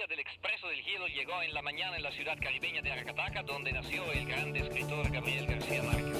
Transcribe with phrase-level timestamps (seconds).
[0.00, 3.42] travesía del Expreso del Hielo llegó en la mañana en la ciudad caribeña de Aracataca,
[3.42, 6.16] donde nació el gran escritor Gabriel García Márquez.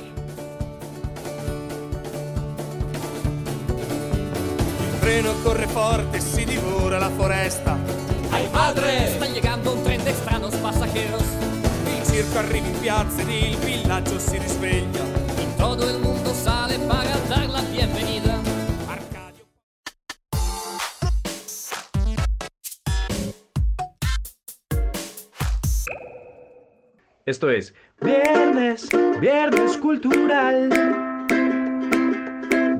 [4.81, 7.79] Il treno corre forte, si divora la foresta.
[8.33, 9.05] ¡Ay, madre!
[9.05, 11.23] Están llegando un tren de extraños pasajeros.
[11.97, 15.05] Il circo arriva in piazza ed il villaggio si risveglia.
[15.39, 18.30] Y todo el mundo sale para dar la bienvenida.
[27.31, 28.89] Esto es Viernes,
[29.21, 30.69] Viernes Cultural.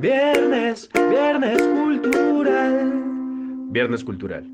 [0.01, 2.91] Viernes, Viernes Cultural.
[3.69, 4.45] Viernes Cultural.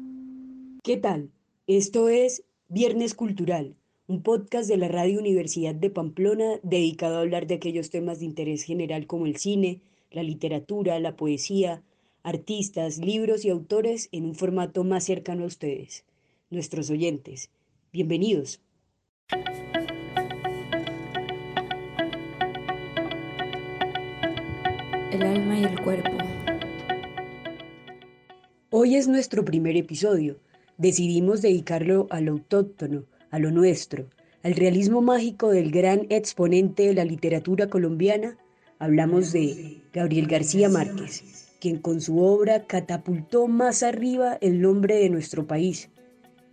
[0.84, 1.32] ¿Qué tal?
[1.66, 3.74] Esto es Viernes Cultural,
[4.06, 8.26] un podcast de la Radio Universidad de Pamplona dedicado a hablar de aquellos temas de
[8.26, 11.82] interés general como el cine, la literatura, la poesía,
[12.22, 16.06] artistas, libros y autores en un formato más cercano a ustedes,
[16.52, 17.50] nuestros oyentes.
[17.92, 18.62] Bienvenidos.
[25.12, 26.18] El alma y el cuerpo.
[28.70, 30.38] Hoy es nuestro primer episodio.
[30.78, 34.10] Decidimos dedicarlo a lo autóctono, a lo nuestro,
[34.44, 38.38] al realismo mágico del gran exponente de la literatura colombiana.
[38.80, 45.10] Hablamos de Gabriel García Márquez, quien con su obra catapultó más arriba el nombre de
[45.10, 45.90] nuestro país.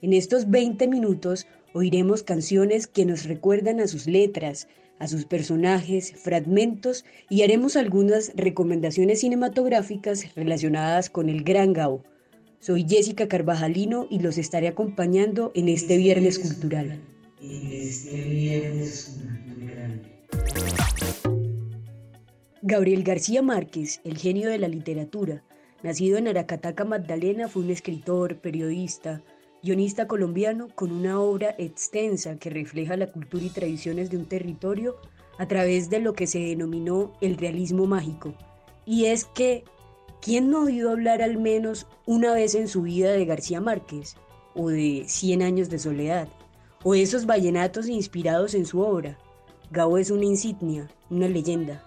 [0.01, 6.13] En estos 20 minutos oiremos canciones que nos recuerdan a sus letras, a sus personajes,
[6.17, 12.03] fragmentos y haremos algunas recomendaciones cinematográficas relacionadas con el Gran Gao.
[12.61, 17.01] Soy Jessica Carvajalino y los estaré acompañando en este Viernes Cultural.
[22.63, 25.45] Gabriel García Márquez, el genio de la literatura,
[25.83, 29.23] nacido en Aracataca, Magdalena, fue un escritor, periodista,
[29.65, 34.97] guionista colombiano con una obra extensa que refleja la cultura y tradiciones de un territorio
[35.39, 38.35] a través de lo que se denominó el realismo mágico.
[38.85, 39.65] Y es que,
[40.21, 44.17] ¿quién no oído hablar al menos una vez en su vida de García Márquez?
[44.55, 46.29] O de Cien años de soledad?
[46.83, 49.19] ¿O esos vallenatos inspirados en su obra?
[49.71, 51.83] Gabo es una insignia, una leyenda.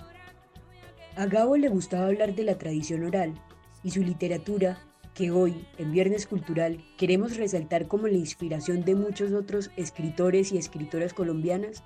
[1.16, 3.40] A Gabo le gustaba hablar de la tradición oral
[3.84, 4.80] y su literatura
[5.18, 10.60] que hoy, en Viernes Cultural, queremos resaltar como la inspiración de muchos otros escritores y
[10.60, 11.84] escritoras colombianas,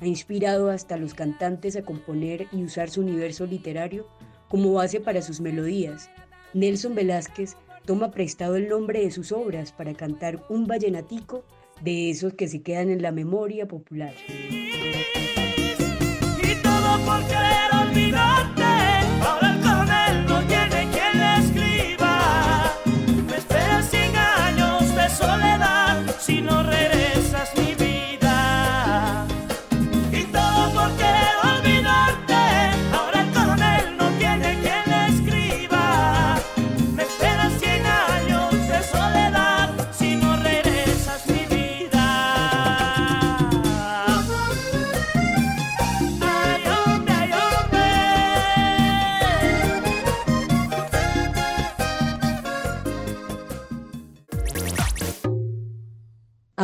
[0.00, 4.06] ha inspirado hasta los cantantes a componer y usar su universo literario
[4.50, 6.10] como base para sus melodías.
[6.52, 7.56] Nelson Velázquez
[7.86, 11.42] toma prestado el nombre de sus obras para cantar un vallenatico
[11.82, 14.12] de esos que se quedan en la memoria popular.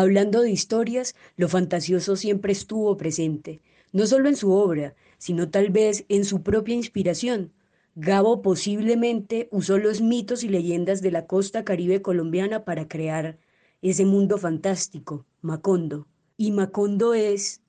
[0.00, 3.60] Hablando de historias, lo fantasioso siempre estuvo presente,
[3.92, 7.52] no solo en su obra, sino tal vez en su propia inspiración.
[7.96, 13.36] Gabo posiblemente usó los mitos y leyendas de la costa caribe colombiana para crear
[13.82, 16.06] ese mundo fantástico, Macondo.
[16.38, 17.60] Y Macondo es...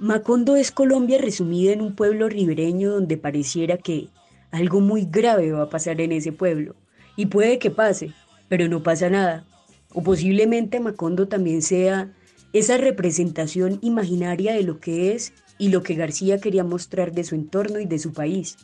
[0.00, 4.08] Macondo es Colombia resumida en un pueblo ribereño donde pareciera que
[4.50, 6.76] algo muy grave va a pasar en ese pueblo.
[7.14, 8.14] Y puede que pase,
[8.52, 9.46] pero no pasa nada.
[9.94, 12.12] O posiblemente Macondo también sea
[12.52, 17.34] esa representación imaginaria de lo que es y lo que García quería mostrar de su
[17.34, 18.58] entorno y de su país.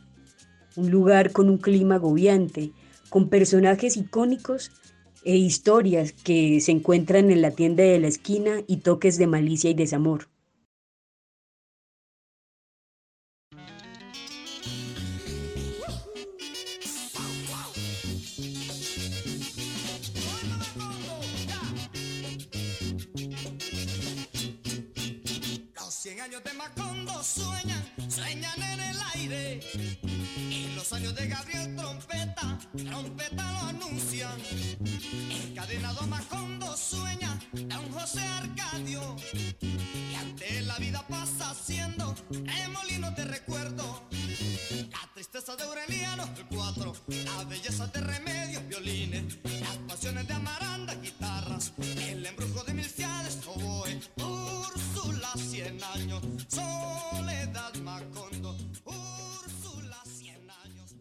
[0.77, 2.72] Un lugar con un clima agobiante,
[3.09, 4.72] con personajes icónicos
[5.24, 9.71] e historias que se encuentran en la tienda de la esquina y toques de malicia
[9.71, 10.28] y desamor.
[26.28, 29.60] Años de Macondo sueñan, sueñan en el aire.
[30.36, 34.28] Y los años de Gabriel Trompeta, Trompeta lo anuncia.
[35.30, 39.16] Encadenado Macondo sueña un José Arcadio.
[39.63, 44.07] Y ante la vida pasa siendo remolino de recuerdo.
[44.91, 50.95] La tristeza de Aureliano, el cuatro, la belleza de remedios, violines, las pasiones de Amaranda,
[50.97, 52.47] guitarras, el embrujo
[56.48, 60.95] soledad Macondo, Úrsula, cien años,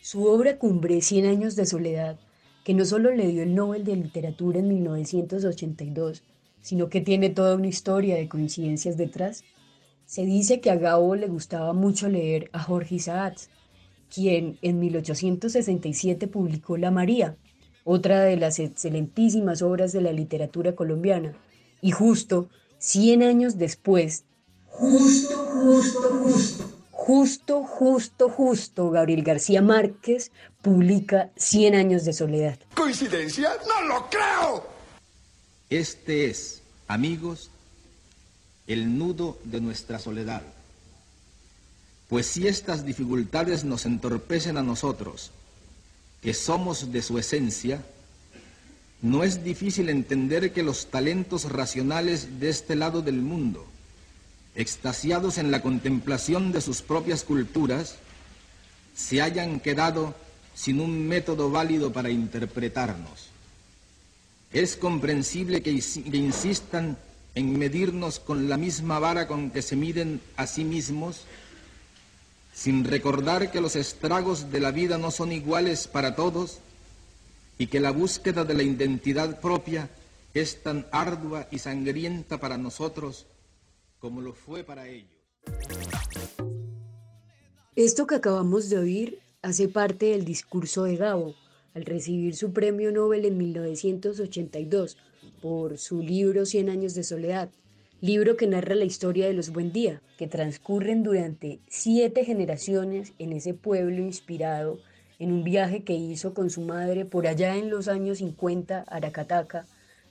[0.00, 2.18] Su obra cumbre, Cien años de soledad,
[2.64, 6.22] que no solo le dio el Nobel de Literatura en 1982,
[6.60, 9.42] sino que tiene toda una historia de coincidencias detrás.
[10.06, 13.50] Se dice que a Gabo le gustaba mucho leer a Jorge Isaacs,
[14.14, 17.36] quien en 1867 publicó La María,
[17.84, 21.34] otra de las excelentísimas obras de la literatura colombiana,
[21.80, 22.48] y justo
[22.78, 24.24] 100 años después,
[24.66, 30.30] justo, justo, justo, justo, justo, justo, Gabriel García Márquez
[30.62, 32.58] publica Cien años de soledad.
[32.74, 33.50] ¿Coincidencia?
[33.66, 34.64] ¡No lo creo!
[35.68, 37.50] Este es, amigos,
[38.66, 40.42] el nudo de nuestra soledad.
[42.08, 45.32] Pues si estas dificultades nos entorpecen a nosotros,
[46.22, 47.82] que somos de su esencia,
[49.02, 53.66] no es difícil entender que los talentos racionales de este lado del mundo,
[54.54, 57.96] extasiados en la contemplación de sus propias culturas,
[58.94, 60.14] se hayan quedado
[60.54, 63.30] sin un método válido para interpretarnos.
[64.52, 66.96] Es comprensible que, insistan
[67.34, 71.22] en medirnos con la misma vara con que se miden a sí mismos,
[72.52, 76.58] sin recordar que los estragos de la vida no son iguales para todos
[77.58, 79.88] y que la búsqueda de la identidad propia
[80.34, 83.26] es tan ardua y sangrienta para nosotros
[83.98, 85.10] como lo fue para ellos.
[87.76, 91.34] Esto que acabamos de oír hace parte del discurso de Gabo
[91.74, 94.98] al recibir su premio Nobel en 1982
[95.40, 97.50] por su libro Cien años de soledad,
[98.02, 103.54] libro que narra la historia de los Buendía, que transcurren durante siete generaciones en ese
[103.54, 104.80] pueblo inspirado
[105.20, 109.66] en un viaje que hizo con su madre por allá en los años 50 Aracataca,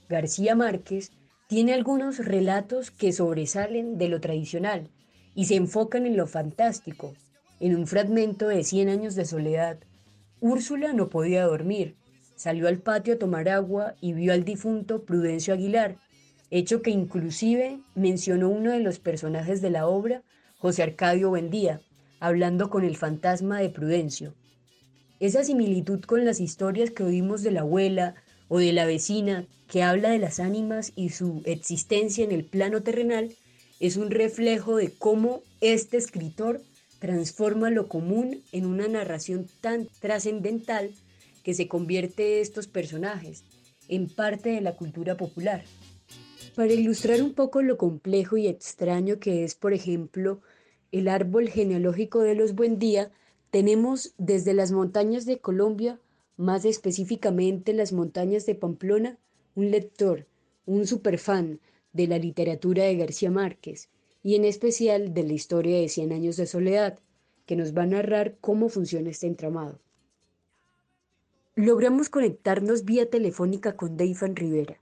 [0.08, 1.12] García Márquez
[1.48, 4.88] tiene algunos relatos que sobresalen de lo tradicional
[5.34, 7.12] y se enfocan en lo fantástico.
[7.60, 9.76] En un fragmento de Cien años de soledad,
[10.40, 11.94] Úrsula no podía dormir.
[12.36, 15.98] Salió al patio a tomar agua y vio al difunto Prudencio Aguilar,
[16.52, 20.22] hecho que inclusive mencionó uno de los personajes de la obra,
[20.58, 21.80] José Arcadio Buendía,
[22.20, 24.34] hablando con el fantasma de Prudencio.
[25.18, 28.16] Esa similitud con las historias que oímos de la abuela
[28.48, 32.82] o de la vecina que habla de las ánimas y su existencia en el plano
[32.82, 33.34] terrenal
[33.80, 36.60] es un reflejo de cómo este escritor
[36.98, 40.90] transforma lo común en una narración tan trascendental
[41.42, 43.42] que se convierte estos personajes
[43.88, 45.64] en parte de la cultura popular.
[46.54, 50.42] Para ilustrar un poco lo complejo y extraño que es, por ejemplo,
[50.90, 53.10] el árbol genealógico de los Buendía,
[53.50, 55.98] tenemos desde las montañas de Colombia,
[56.36, 59.18] más específicamente las montañas de Pamplona,
[59.54, 60.26] un lector,
[60.66, 61.58] un superfan
[61.94, 63.88] de la literatura de García Márquez,
[64.22, 66.98] y en especial de la historia de Cien años de soledad,
[67.46, 69.80] que nos va a narrar cómo funciona este entramado.
[71.54, 74.81] Logramos conectarnos vía telefónica con Deifan Rivera.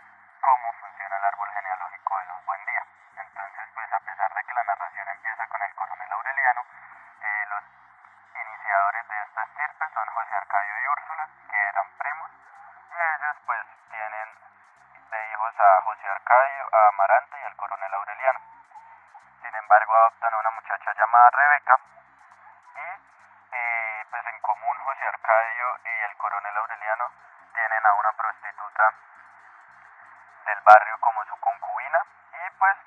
[16.81, 18.39] a Amaranta y al coronel Aureliano.
[19.41, 21.79] Sin embargo, adoptan a una muchacha llamada Rebeca
[22.75, 22.87] y
[23.53, 27.11] eh, pues en común José Arcadio y el coronel Aureliano
[27.53, 28.93] tienen a una prostituta
[30.45, 31.99] del barrio como su concubina
[32.33, 32.77] y pues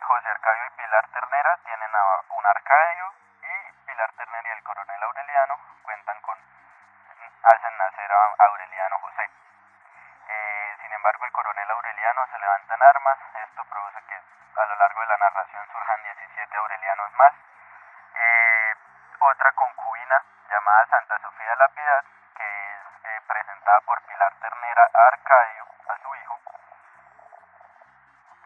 [0.00, 2.02] José Arcadio y Pilar Ternera tienen a
[25.08, 26.38] Arcadio, a su hijo,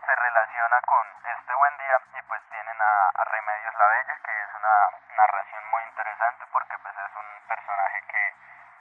[0.06, 4.42] se relaciona con este buen día y pues tienen a, a Remedios la Bella, que
[4.42, 8.34] es una narración muy interesante porque pues es un personaje que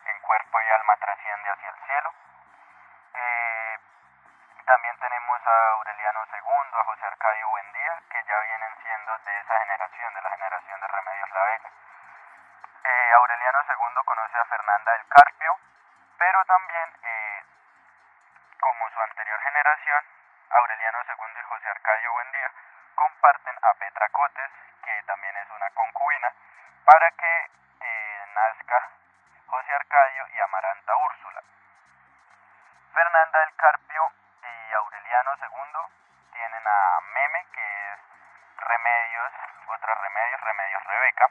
[0.05, 2.13] en cuerpo y alma trasciende hacia el cielo.
[3.13, 3.79] Eh,
[4.65, 9.59] también tenemos a Aureliano II, a José Arcadio Buendía, que ya vienen siendo de esa
[9.59, 11.69] generación, de la generación de Remedios la Vega.
[12.83, 15.59] Eh, Aureliano II conoce a Fernanda del Carpio,
[16.17, 16.93] pero también,
[19.61, 20.03] generación,
[20.49, 22.51] Aureliano II y José Arcadio Buendía
[22.95, 24.49] comparten a Petra Cotes,
[24.83, 26.33] que también es una concubina,
[26.83, 27.49] para que
[27.81, 28.89] eh, nazca
[29.45, 31.43] José Arcadio y Amaranta Úrsula.
[32.91, 35.81] Fernanda del Carpio y Aureliano II
[36.33, 37.99] tienen a Meme, que es
[38.57, 39.31] Remedios,
[39.67, 41.29] otras Remedios, Remedios Rebeca,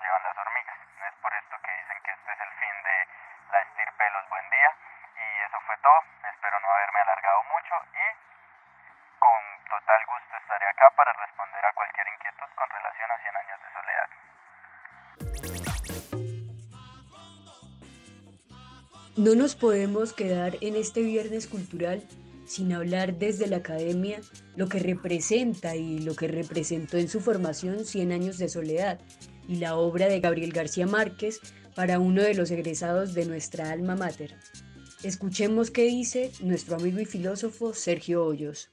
[0.00, 0.78] llevan las hormigas.
[0.78, 2.96] Es por esto que dicen que este es el fin de
[3.52, 4.70] la estirpe de los Buen Día.
[5.18, 6.00] Y eso fue todo.
[6.28, 8.06] Espero no haberme alargado mucho y
[9.18, 13.58] con total gusto estaré acá para responder a cualquier inquietud con relación a 100 años
[13.62, 14.08] de soledad.
[19.18, 22.06] No nos podemos quedar en este viernes cultural
[22.46, 24.20] sin hablar desde la academia
[24.56, 28.98] lo que representa y lo que representó en su formación 100 años de soledad
[29.48, 31.40] y la obra de Gabriel García Márquez
[31.74, 34.36] para uno de los egresados de nuestra alma mater.
[35.02, 38.70] Escuchemos qué dice nuestro amigo y filósofo Sergio Hoyos.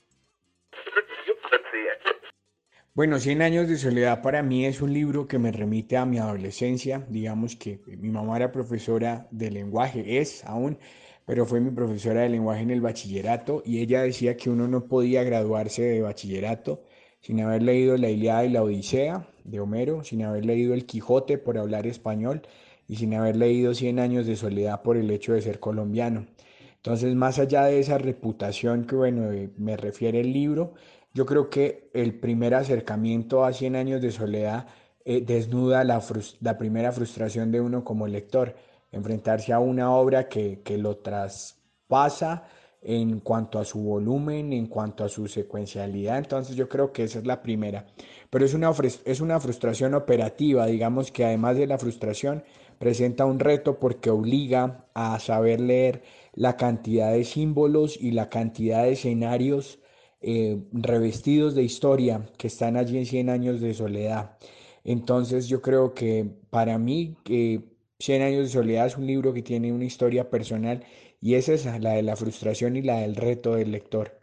[2.95, 6.17] Bueno, Cien años de soledad para mí es un libro que me remite a mi
[6.17, 7.05] adolescencia.
[7.09, 10.79] Digamos que mi mamá era profesora de lenguaje, es aún,
[11.25, 14.87] pero fue mi profesora de lenguaje en el bachillerato y ella decía que uno no
[14.87, 16.84] podía graduarse de bachillerato
[17.25, 21.39] sin haber leído la Ilíada y la Odisea de Homero, sin haber leído el Quijote
[21.39, 22.43] por hablar español
[22.87, 26.27] y sin haber leído Cien años de soledad por el hecho de ser colombiano.
[26.75, 30.75] Entonces, más allá de esa reputación que, bueno, eh, me refiere el libro,
[31.15, 34.67] yo creo que el primer acercamiento a Cien años de soledad
[35.03, 36.03] eh, desnuda la,
[36.41, 38.55] la, primera frustración de uno como lector,
[38.91, 42.43] enfrentarse a una obra que, que, lo traspasa
[42.87, 47.19] en cuanto a su volumen, en cuanto a su secuencialidad, entonces yo creo que esa
[47.19, 47.87] es la primera.
[48.29, 48.71] Pero es una,
[49.05, 52.43] es una frustración operativa, digamos que además de la frustración
[52.77, 58.83] presenta un reto porque obliga a saber leer la cantidad de símbolos y la cantidad
[58.83, 59.79] de escenarios
[60.21, 64.37] eh, revestidos de historia que están allí en 100 años de soledad.
[64.83, 67.63] Entonces yo creo que para mí que
[67.99, 70.83] 100 años de soledad es un libro que tiene una historia personal
[71.25, 74.21] y es esa, la de la frustración y la del reto del lector.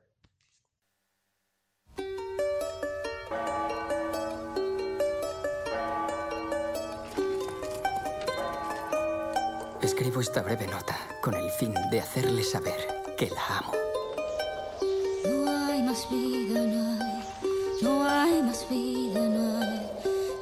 [9.82, 12.78] Escribo esta breve nota con el fin de hacerle saber
[13.18, 13.72] que la amo.
[15.24, 17.24] No hay más vida, no hay.
[17.82, 19.90] No hay más vida, no hay.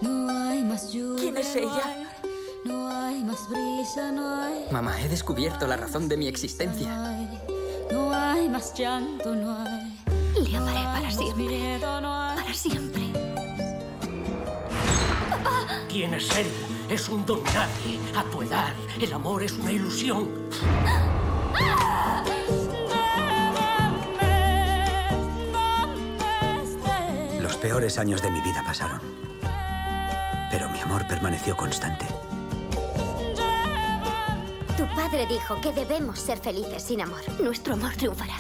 [0.03, 1.23] No hay más lluvia.
[1.23, 2.10] ¿Quién es ella?
[4.73, 6.89] Mamá, he descubierto la razón de mi existencia.
[7.93, 9.97] No hay, más llanto, no hay.
[10.43, 11.79] Le amaré para siempre.
[11.81, 13.03] Para siempre.
[15.89, 16.47] ¿Quién es él?
[16.89, 18.01] Es un don nadie.
[18.17, 20.29] A tu edad, el amor es una ilusión.
[27.41, 29.01] Los peores años de mi vida pasaron.
[30.51, 32.07] Pero mi amor permaneció constante.
[35.03, 37.23] Padre dijo que debemos ser felices sin amor.
[37.41, 38.37] Nuestro amor triunfará.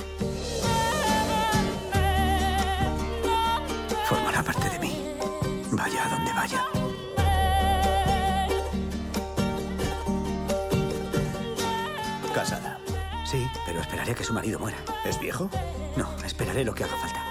[4.05, 5.17] Formará parte de mí.
[5.73, 6.65] Vaya a donde vaya.
[12.35, 12.79] Casada.
[13.25, 14.77] Sí, pero esperaré a que su marido muera.
[15.07, 15.49] ¿Es viejo?
[15.97, 17.25] No, esperaré lo que haga falta.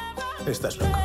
[0.50, 0.98] Estás loco.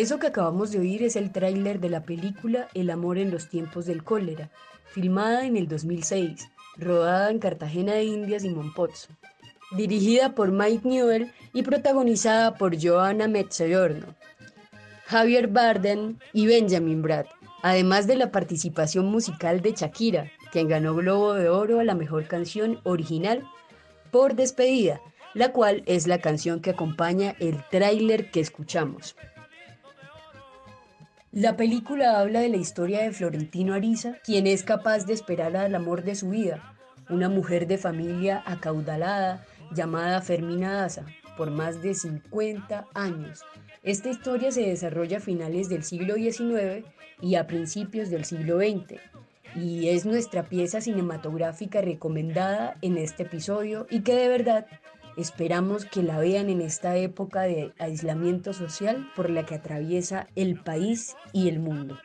[0.00, 3.50] Eso que acabamos de oír es el tráiler de la película El amor en los
[3.50, 4.50] tiempos del cólera,
[4.86, 9.10] filmada en el 2006, rodada en Cartagena de Indias y Monpozzo,
[9.76, 14.14] dirigida por Mike Newell y protagonizada por Joanna Mezzogiorno,
[15.04, 17.26] Javier Barden y Benjamin Bratt,
[17.62, 22.26] además de la participación musical de Shakira, quien ganó Globo de Oro a la mejor
[22.26, 23.46] canción original
[24.10, 25.02] por despedida,
[25.34, 29.14] la cual es la canción que acompaña el tráiler que escuchamos.
[31.32, 35.76] La película habla de la historia de Florentino Ariza, quien es capaz de esperar al
[35.76, 36.74] amor de su vida,
[37.08, 41.06] una mujer de familia acaudalada llamada Fermina Daza,
[41.36, 43.44] por más de 50 años.
[43.84, 46.84] Esta historia se desarrolla a finales del siglo XIX
[47.22, 48.98] y a principios del siglo XX,
[49.54, 54.66] y es nuestra pieza cinematográfica recomendada en este episodio y que de verdad
[55.20, 60.60] esperamos que la vean en esta época de aislamiento social por la que atraviesa el
[60.60, 61.98] país y el mundo.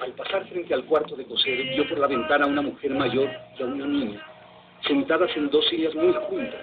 [0.00, 3.30] Al pasar frente al cuarto de coser, vio por la ventana a una mujer mayor
[3.58, 4.22] y a una niña,
[4.86, 6.60] sentadas en dos sillas muy juntas,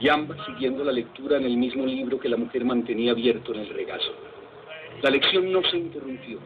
[0.00, 3.60] y ambas siguiendo la lectura en el mismo libro que la mujer mantenía abierto en
[3.60, 4.12] el regazo.
[5.02, 6.38] La lección no se interrumpió,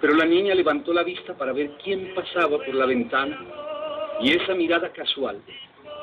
[0.00, 3.38] pero la niña levantó la vista para ver quién pasaba por la ventana,
[4.20, 5.40] y esa mirada casual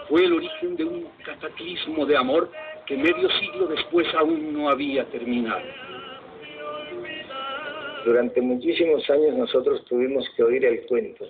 [0.09, 2.51] fue el origen de un cataclismo de amor
[2.85, 5.63] que medio siglo después aún no había terminado.
[8.03, 11.25] Durante muchísimos años nosotros tuvimos que oír el cuento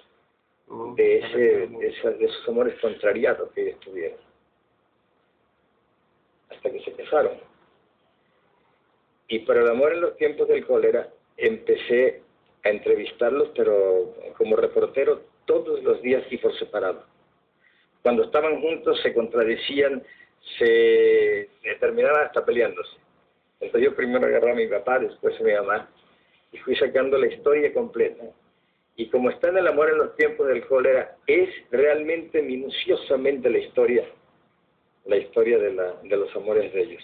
[0.96, 1.88] de, ese, de,
[2.26, 4.18] esos amores contrariados que ellos tuvieron,
[6.50, 7.34] hasta que se casaron.
[9.28, 12.22] Y para el amor en los tiempos del cólera empecé
[12.64, 17.04] a entrevistarlos, pero como reportero todos los días y por separado.
[18.02, 20.04] Cuando estaban juntos se contradecían,
[20.58, 22.98] se terminaban hasta peleándose.
[23.60, 25.90] Entonces yo primero agarré a mi papá, después a mi mamá,
[26.52, 28.24] y fui sacando la historia completa.
[28.96, 33.60] Y como está en el amor en los tiempos del cólera, es realmente minuciosamente la
[33.60, 34.06] historia,
[35.06, 37.04] la historia de, la, de los amores de ellos.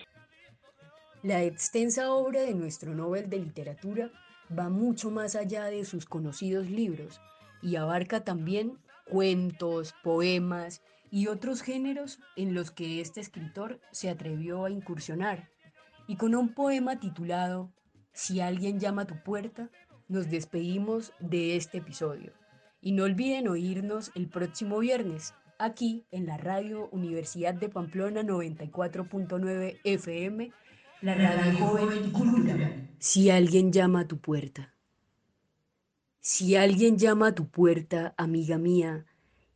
[1.24, 4.10] La extensa obra de nuestro Nobel de Literatura
[4.58, 7.22] va mucho más allá de sus conocidos libros
[7.62, 8.78] y abarca también
[9.10, 15.50] cuentos, poemas y otros géneros en los que este escritor se atrevió a incursionar.
[16.08, 17.72] Y con un poema titulado
[18.14, 19.70] Si alguien llama a tu puerta,
[20.08, 22.34] nos despedimos de este episodio.
[22.82, 29.80] Y no olviden oírnos el próximo viernes, aquí en la radio Universidad de Pamplona 94.9
[29.84, 30.52] FM,
[31.02, 32.87] la radio joven y cultura.
[33.00, 34.74] Si alguien llama a tu puerta.
[36.20, 39.06] Si alguien llama a tu puerta, amiga mía,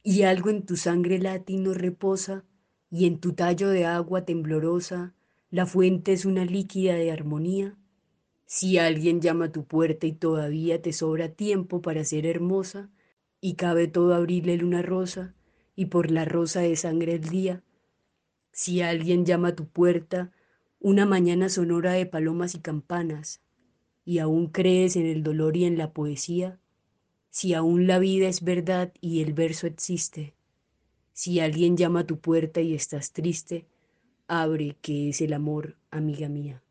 [0.04, 2.46] y algo en tu sangre latino reposa,
[2.92, 5.16] y en tu tallo de agua temblorosa,
[5.50, 7.76] la fuente es una líquida de armonía,
[8.46, 12.92] si alguien llama a tu puerta y todavía te sobra tiempo para ser hermosa,
[13.40, 15.34] y cabe todo abrirle luna rosa,
[15.76, 17.64] y por la rosa de sangre el día,
[18.52, 20.32] si alguien llama a tu puerta,
[20.84, 23.40] una mañana sonora de palomas y campanas,
[24.04, 26.60] y aún crees en el dolor y en la poesía,
[27.30, 30.34] si aún la vida es verdad y el verso existe,
[31.14, 33.68] si alguien llama a tu puerta y estás triste,
[34.28, 36.64] abre que es el amor, amiga mía.